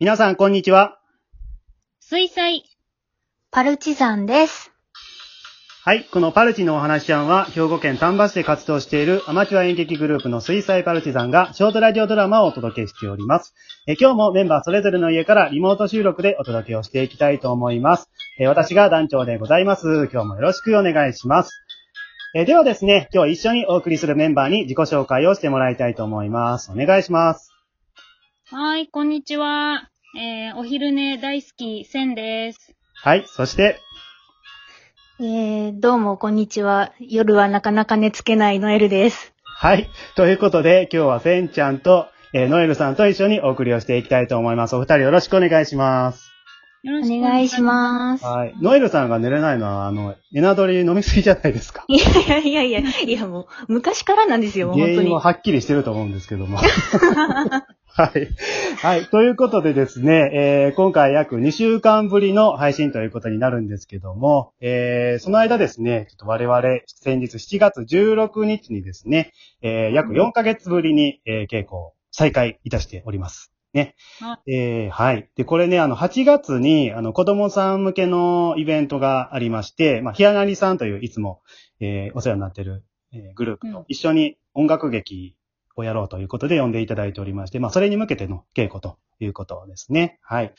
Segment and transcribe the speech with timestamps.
[0.00, 0.98] 皆さん、こんにちは。
[2.00, 2.64] 水彩。
[3.50, 4.72] パルチザンです。
[5.84, 6.04] はい。
[6.04, 13.52] このパルチのお話ちゃんは、兵庫県丹波市で活動しているアマチュア演劇グループの水彩パルチザンが、ショートラジオドラマをお届けしております。
[13.86, 18.08] え今日もメンバーそれぞれの家からリモート収録でお届けをしていきたいと思います。
[18.38, 20.08] え私が団長でございます。
[20.10, 21.50] 今日もよろしくお願いします。
[22.34, 26.72] えではですね、今日一緒にお送りするメンバーに自己紹介をしてもらいたいと思います。
[26.72, 27.49] お願いします。
[28.52, 29.88] はい、こんにちは。
[30.18, 32.74] えー、お昼寝大好き、せんです。
[32.96, 33.24] はい。
[33.28, 33.78] そして、
[35.20, 36.92] えー、どうもこんにちは。
[36.98, 39.32] 夜はなかなか寝つけないノエルです。
[39.44, 39.88] はい。
[40.16, 44.74] ということで、今日はせんちゃんと、えーノエルさんと一緒にお送りをしていきたいと思います。
[44.74, 46.32] お二人よろしくお願いします。
[46.82, 47.62] よろお願いしす。
[47.62, 48.24] ます。
[48.24, 48.54] はい。
[48.60, 51.84] ノエルさんが寝れないのは、あの、エナドリ飲みすぎじゃないですか。
[51.86, 55.20] いやいやいやいや、いやもう、昔からなんですよ、本当に原因は。
[55.20, 56.58] はっきりしてると思うんですけども。
[57.92, 58.28] はい。
[58.76, 59.06] はい。
[59.06, 69.32] ということでですね、えー今回約2週間ぶりの配信ということになるんですけども、えーその間ですね、ちょっと我々、先日7月16日にですね、
[69.62, 73.52] えー約4ヶ月ぶりに、えー稽古を再開いたしております。
[73.74, 73.94] ね。
[74.20, 75.28] はえーはい。
[75.36, 81.40] で、これね、あの、8月に、あの、子供さん向けのイベントがありまして、まあ、ひやなりさんといういつも、
[81.80, 85.36] えーお世話になってる、えーグループうんと一緒に音楽劇
[85.76, 90.18] をやろうということで呼んでいただいておりまして、まあ、それに向けての稽古ということですね。
[90.22, 90.54] はい。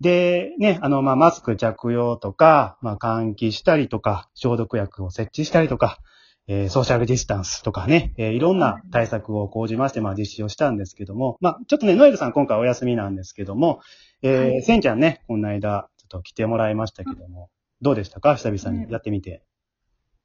[0.00, 5.98] で、ね、あの、まあ、マスク着用とか、まあ、換気したりとか、消毒薬を設置したりとか、
[6.46, 13.80] えーソーシャルディスタンスとかね、えーいろんな対策を講じまして、まあ、実施をしたんですけども、まあ、ちょっとね、ノエルさん今回お休みなんですけども、
[14.20, 17.48] えーはいせんちゃんね、この間、ちょっと来てもらいましたけども、
[17.80, 18.34] どうでしたか？
[18.34, 19.42] 久々にやってみて。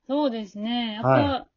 [0.07, 0.95] そうですね。
[0.95, 1.47] やっぱ、は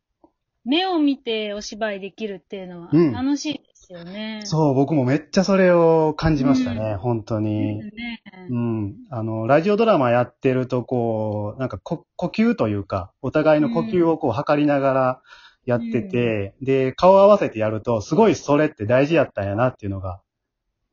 [0.64, 4.40] 目を見てお芝居できるっていうのはうん楽しいですよね。
[4.44, 7.76] そう、僕もめっちゃそれを感じましたね、う本当うに。
[7.76, 8.22] んね。
[8.48, 8.94] うん。
[9.10, 15.22] あの、ラジオドラマやってると、こう、なんかこ呼吸というか、お互いの呼吸をこう測りながら
[15.66, 20.20] やってて、で、顔合わせてやると、すごいそれって大事やったんやなっていうのが、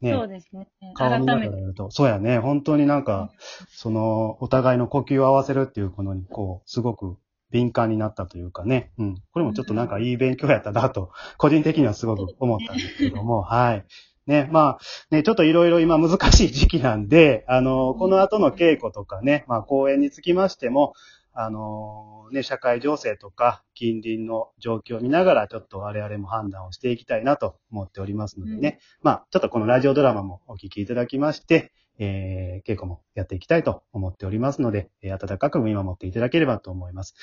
[0.02, 0.68] ね、そうですね。
[0.96, 1.56] 顔見なが改めて。
[1.56, 3.32] らやると、そうやね、本当になんか、
[3.70, 7.18] その、お互いの呼吸を合わせるっていうことに、こう、すごく
[7.52, 9.16] 敏感になったというかね、うん。
[9.34, 13.86] これもちょっとなんかいい勉強やったなと、個人的にはすごく思ったんですけども、 はい。
[14.28, 14.80] ね、まあ、
[15.10, 20.94] ね、ちょっといろいろ今難しい時期なんで、あの、この後の稽古とかね、まあ、公演につきましても、
[21.34, 37.14] あの、ね、社会情勢とか、近隣の状況を見ながら、ちょっと我々も判断をしていきたいなと思っておりますのでね、まあ、ちょっとこのラジオドラマもお聞きいただきまして、えー、稽古もやっていきたいと思っておりますので、えー温かく見守っていただければと思います。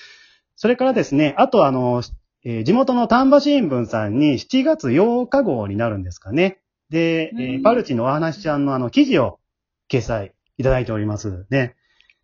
[0.55, 2.03] それからですね、あとあの、
[2.45, 6.61] えー地元の丹波新聞さんに7月8日号になるんですかね。
[6.91, 9.41] で、えーうんパルチのお話ちゃんのあの記事を
[9.91, 11.75] 掲載いただいておりますね。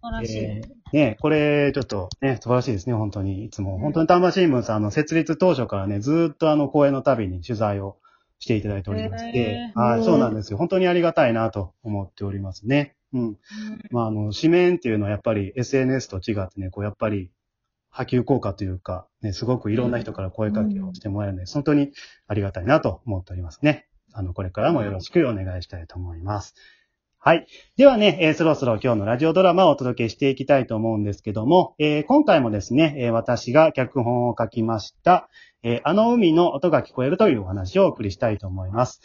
[0.00, 0.38] 素晴らしい。
[0.38, 3.46] えーね、これ、ちょっとね、素晴らしいですね、本当に。
[3.46, 7.96] いつも、本当に丹波新聞さん、あの、設立当初からね、ずーっとあの、公演のたびに取材を
[8.42, 10.58] していただいておりましてはい、うんそうなんですよ。
[10.58, 12.96] 本当にありがたいなと思っておりますね。
[13.12, 13.20] うん。
[13.20, 13.38] うん
[13.92, 17.30] まあ、あの、紙面っていうのはやっぱり SNS と違ってね、こう、やっぱり、
[17.88, 21.92] 波及効果というか、ね、すごくいろんな人から声かけをしてもらえるので、本当に
[22.26, 23.86] ありがたいなと思っておりますね。
[24.12, 26.54] あの、これからもよろしくお願いしたいと思います。
[27.24, 27.46] はい。
[27.76, 35.28] ではね、えーそろそろ今日のラジオドラマをお届けしていきたいと思うんですけども、えー今回もですね、えー私が脚本を書きました、
[35.62, 39.02] えあの海の音が聞こえるというお話をお送りしたいと思います。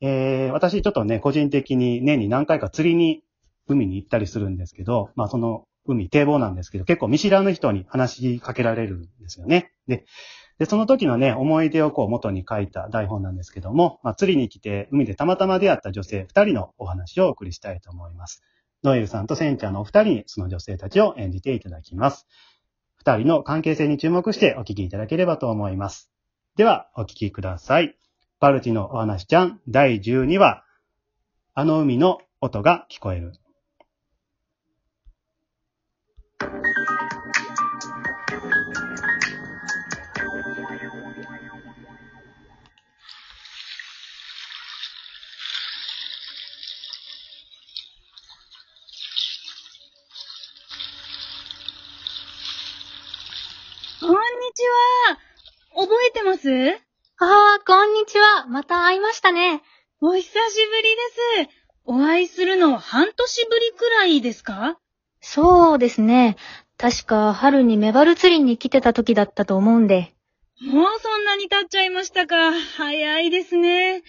[0.00, 3.22] えー私ちょっとね、個人的に年に何回か釣りに
[3.66, 9.72] 海に行ったりするんですけど、まあその海堤防なんですけど、結構見知らぬ人に話しかけられるんですよね。
[9.86, 10.06] で、
[10.58, 18.42] で、その時のね、思い出をこう元に書いた台本なんですけども、まあ釣りに来て海でたまたま出会った女性二人のお話をお送りしたいと思います。
[18.82, 22.26] ノエルさんとセンちゃんのお二人にその女性たちを演じていただきます。
[22.96, 26.10] 二人の関係性に注目してお聞きいただければと思います。
[26.56, 27.96] では、お聞きください。
[28.40, 30.64] パルチのお話ちゃん第12話、
[31.54, 33.32] あの海の音が聞こえる。
[56.08, 56.48] えてます？
[57.18, 58.46] あー、こんにちは。
[58.46, 59.60] また会いましたね。
[60.00, 60.42] お久しぶり
[61.44, 61.50] です。
[61.84, 64.78] お会いするの半年ぶりくらいですか？
[65.20, 66.36] そうですね。
[66.78, 70.14] 確か春にメバル釣りに来てた時だったと思うんで。
[70.62, 72.52] もうそんなに経っちゃいましたか？
[72.52, 74.02] 早いですね。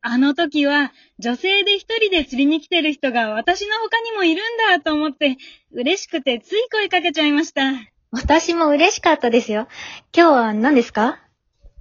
[0.00, 5.36] あの時は、女性で一人で釣りに来てる人が私の他にもいるんだと思って、
[5.72, 7.72] 嬉しくてつい声かけちゃいました。
[8.10, 9.68] 私も嬉しかったですよ。
[10.12, 11.20] 今日は何ですか？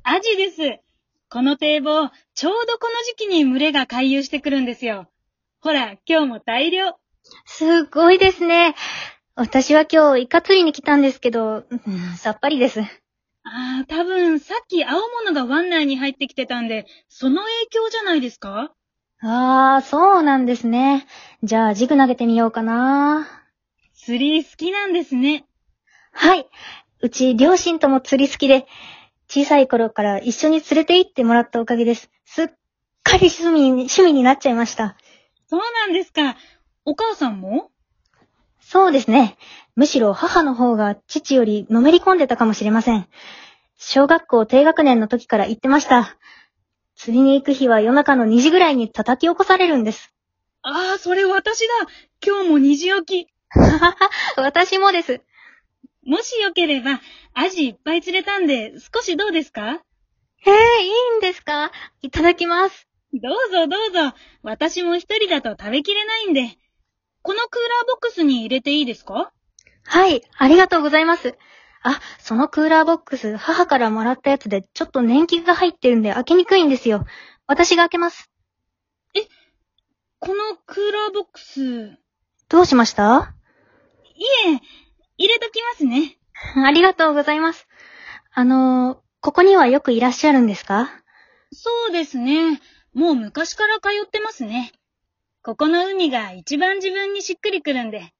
[0.07, 0.79] アジです。
[1.31, 5.07] この堤防、ちょうどこの時期に群れが回遊してくるんですよ。
[5.61, 6.93] ほら、今日も大量。
[7.45, 8.75] すごいですね。
[9.33, 12.81] 私は今日イカ釣りに来たんですけど、うんさっぱりです。
[12.81, 12.85] あ
[13.81, 14.91] あ、多分、さっき青
[15.25, 18.75] 物が湾内に入ってきてたんで、その影響じゃないですか？
[19.23, 21.07] あー、そうなんですね。
[21.41, 23.27] じゃあ、ジグ投げてみようかな。
[23.95, 25.45] 釣り好きなんですね。
[26.11, 26.47] はい。
[27.01, 28.67] うち、両親とも釣り好きで、
[29.35, 32.09] 小さい頃から一緒に連れて行ってもらったおかげです。
[32.23, 32.47] すっ
[33.03, 34.95] かり趣味に、趣味になっちゃいました。
[35.49, 36.37] そうなんですか。
[36.85, 37.69] お母さんも？
[38.61, 39.35] そうですね。
[39.75, 43.09] むしろ母の方が父よりのめり込んでたかもしれません。
[43.75, 46.15] 小学校低学年の時から言ってました。
[46.95, 50.13] 釣りに行く日は夜中の2時ぐらいに叩き起こされるんです。
[50.61, 51.73] ああ、それ私だ。
[52.25, 53.33] 今日も虹起き。
[54.37, 55.19] 私もです。
[56.05, 57.01] もしよければ、
[57.33, 59.81] アジいっぱい釣れたんで、少しどうですか？
[60.47, 61.71] ええいいんですか？
[62.01, 62.87] いただきます。
[63.13, 64.15] どうぞどうぞ。
[64.43, 66.57] 私も一人だと食べきれないんで。
[67.23, 69.33] このクーラーボックスに入れていいですか？
[69.83, 71.35] はい、ありがとうございます。
[71.81, 77.05] あ、そのクーラーボックス、母からもらったやつで、ちょっと年季が入ってるんで開けにくいんですよ。
[77.47, 78.29] 私が開けます。
[80.19, 81.97] このクーラーボックス、い
[82.49, 83.35] どうしました？
[84.47, 84.59] え、
[85.17, 86.17] 入れときますね。
[86.65, 87.67] ありがとうございます。
[88.33, 90.89] あのー、ここにはよくいらっしゃるんですか？
[91.53, 92.59] そうですね。
[92.93, 94.71] もう昔から通ってますね。
[95.43, 98.13] ここの海が一番自分にしっくりくるんで。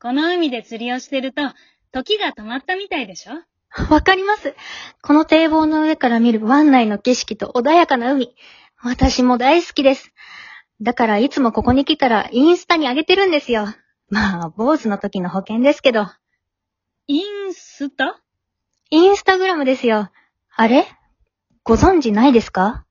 [0.00, 1.42] この海で釣りをしてると、
[1.92, 3.32] 時が止まったみたいでしょ？
[3.92, 4.54] わかります。
[5.02, 8.34] この堤防の上から見る湾内の景色と穏やかな海。
[8.82, 10.12] 私も大好きです。
[10.80, 13.68] だからいつもここに来たらインスタに上げてるんですよ。
[14.12, 16.06] まあ、坊主の時の保険ですけど。
[17.06, 18.20] インスタ？
[18.90, 20.10] インスタグラムですよ。
[20.54, 20.86] あれ？
[21.64, 22.84] ご存知ないですか？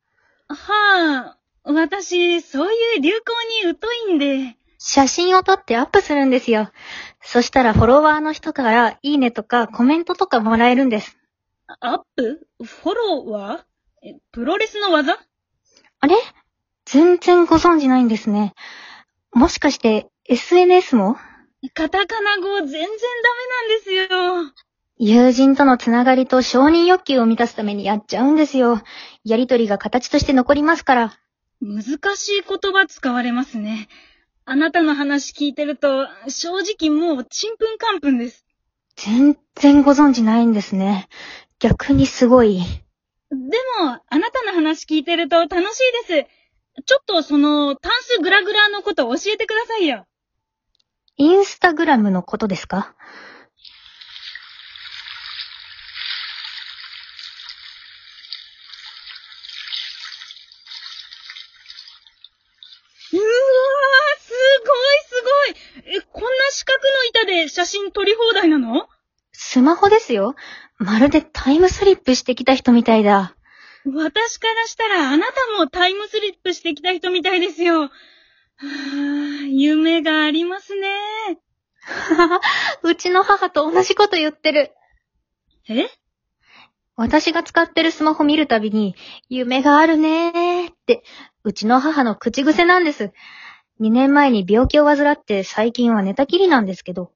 [0.48, 4.58] はあ、私、そういう流行に疎いんで。
[4.80, 6.72] 写真を撮ってアップするんですよ。
[7.22, 11.20] そしたらフォロワーの人からいいねとかコメントとかもらえるんです。
[11.82, 12.48] アップ？
[12.64, 14.08] フォロワー？
[14.08, 15.20] えプロレスの技？
[16.00, 16.16] あれ？
[16.86, 18.56] 全然ご存知ないんですね。
[19.34, 21.18] もしかして SNS も？
[21.74, 22.88] カタカナ語全然ダメ
[23.50, 24.54] なんですよ。
[24.98, 28.82] 友人とのつながりと承認欲求を満たすためにやっちゃうんですよ。
[29.26, 31.20] やりとりが形として残りますから。
[31.60, 31.84] 難
[32.16, 33.90] しい言葉使われますね。
[34.46, 38.46] あなたの話聞いてると、正直もうちんぷんかんぷんです。
[38.96, 41.10] 全然ご存知ないんですね。
[41.60, 42.62] 逆にすごい。
[43.32, 43.36] で
[43.82, 46.84] も、あなたの話聞いてると楽しいです。
[46.86, 50.06] ちょっとその、タンスグラグラのこと教えてくださいよ。
[51.22, 52.96] インスタグラムのことですか？
[63.14, 63.24] うわー、
[64.20, 64.32] す
[64.66, 65.96] ごいすごい。
[65.98, 68.90] え、こんな四角の板で写真撮り放題なの？
[69.32, 70.34] スマホですよ。
[70.80, 73.36] まるでタイムスリップしてきた人みたいだ。
[73.86, 77.92] 私からしたらあなたもタイムスリップしてきた人みたいですよ。
[78.62, 78.68] は
[79.44, 80.88] あ、夢がありますね。
[82.84, 84.72] うちの母と同じこと言ってる。
[85.68, 85.88] え？
[86.96, 88.96] 私が使ってるスマホ見るたびに、
[89.30, 91.04] 夢があるねーって、
[91.44, 93.12] うちの母の口癖なんです。
[93.80, 97.12] 2年前に病気を患って最近は寝たきりなんですけど、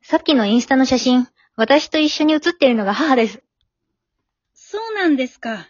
[0.00, 3.42] さっきのインスタの写真、私と一緒に写っているのが母です。
[4.54, 5.66] そうなんですか。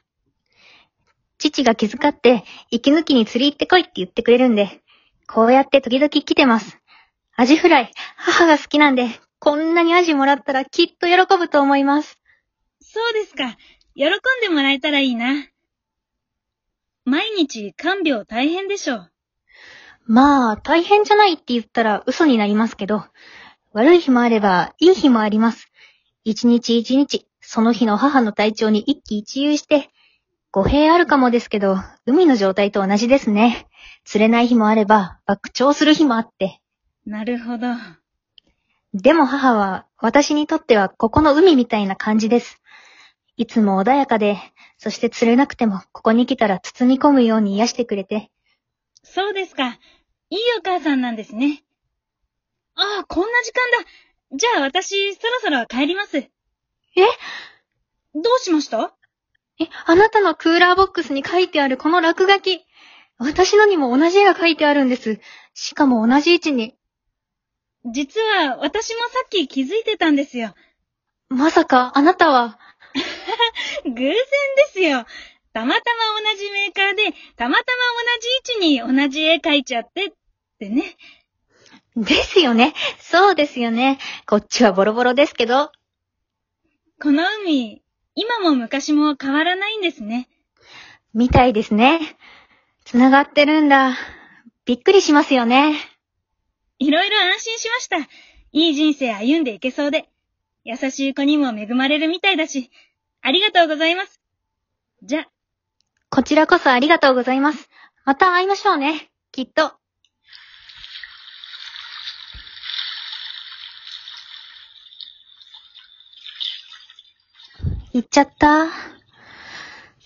[1.39, 4.83] 父が気遣って、息抜きに釣り行ってこいって言ってくれるんで、
[5.31, 6.79] こうやって時々来てます。
[7.37, 9.09] アジフライ、母が好きなんで、
[9.39, 12.19] こんなにアジもらったらきっと喜ぶと思います。
[12.81, 13.57] そうですか。
[13.95, 15.47] 喜んでもらえたらいいな。
[17.05, 19.13] 毎日看病大変でしょう。
[20.07, 23.05] まあ、大変じゃないって言ったら嘘になりますけど、
[23.73, 25.71] 悪い日もあれば、いい日もあります。
[26.25, 29.91] 一日一日、その日の母の体調に一喜一憂して、
[30.51, 31.77] 語弊あるかもですけど、
[32.07, 33.67] 海の状態と同じですね。
[34.05, 36.61] 釣れない日もあれば、爆釣する日もあって。
[37.05, 37.69] なるほど。
[38.95, 42.63] でも母は、私にとってはここの海みたいな感じです。
[43.37, 44.39] いつも穏やかで、
[44.79, 48.31] そして釣れなくても、ここに来たら包み込むように癒してくれて、
[49.03, 49.79] そうですか。
[50.31, 51.63] いいお母さんなんですね。
[52.75, 53.89] ああ、こんな時間だ。
[54.37, 56.17] じゃあ私、そろそろ帰ります。
[56.19, 56.31] え？
[58.15, 58.98] どうしました？
[59.61, 62.65] え、あなたのクーラーボックスに書いてあるこの落書き。
[63.19, 65.21] 私のにも同じ絵が書いてあるんです。
[65.53, 66.77] しかも同じ位置に。
[67.85, 70.55] 実は私もさっき気づいてたんですよ。
[71.29, 72.59] まさか、あなたは、
[73.85, 74.17] 偶然で
[74.73, 75.05] すよ。
[75.53, 75.81] たまた
[76.15, 77.65] ま同じメーカーで、たまた
[78.57, 80.13] ま同じ位置に同じ絵描いちゃってっ
[80.59, 80.97] てね。
[81.97, 82.75] ですよね。
[83.01, 83.99] そうですよね。
[84.27, 85.73] こっちはボロボロですけど。
[87.01, 87.83] この海、
[88.21, 90.29] 今も昔も変わらないんですね。
[91.15, 92.01] みたいですね。
[92.85, 93.97] 繋がってるんだ。
[94.65, 95.77] びっくりしますよね。
[96.81, 97.99] いろいろ安心しました。
[98.51, 100.09] いい人生歩んでいけそうで。
[100.65, 102.73] 優しい子にも恵まれるみたいだし。
[103.23, 104.21] ありがとうございます。
[105.05, 105.29] じゃ、
[106.11, 107.71] こちらこそありがとうございます。
[108.05, 109.13] また会いましょうね。
[109.31, 109.78] きっと。
[117.93, 118.67] 行っちゃった。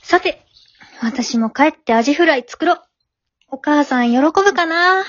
[0.02, 0.44] さて、
[1.02, 2.78] 私も帰ってアジフライ作ろう。
[3.50, 5.04] お母さん喜ぶかな？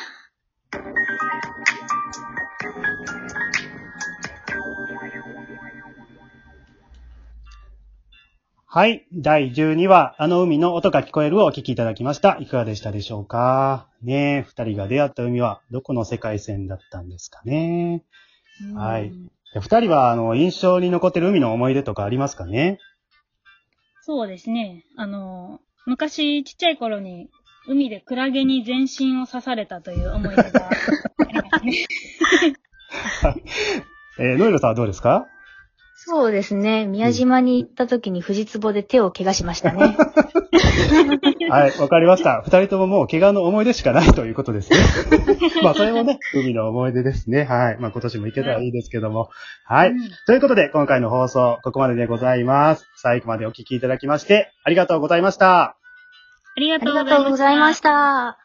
[8.65, 9.05] はい。
[9.13, 12.37] 第12話、あの海の音が聞こえるをお聞きいただきました。
[12.39, 13.87] いかがでしたでしょうか？
[14.01, 18.03] ねえ、二人が出会った海はどこの世界線だったんですかね？
[18.73, 19.31] はいうんで
[19.61, 22.79] 二人は、あの、印象に残ってる海の思い出とかありますかね？
[24.01, 24.83] そうですね。
[24.97, 27.29] あの、昔ちっちゃい頃に
[27.67, 30.69] 海でクラゲに全身を刺されたという思い出があ
[31.31, 31.85] りますね。
[34.19, 35.27] えーノイロさんはどうですか？
[36.05, 36.85] そうですね。
[36.85, 39.95] 宮島に行った時に藤壺で手を怪我しましたね。
[41.49, 42.41] はい、わかりました。
[42.41, 44.79] 二人とももう怪我の思い出しかないということですね。
[45.63, 47.45] まあ、それもね、海の思い出ですね。
[47.45, 47.77] はい。
[47.79, 49.29] まあ、今年も行けたらいいですけども。
[49.65, 49.91] はい。
[49.91, 52.85] うんということで、今回の放送、ここまででございます。
[52.97, 55.61] 最後までお聞きいただきまして、ありがとうございました。
[56.55, 57.15] ありがありとうございました。
[57.15, 58.42] がとうございました。